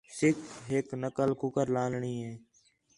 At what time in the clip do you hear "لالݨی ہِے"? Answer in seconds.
1.75-2.31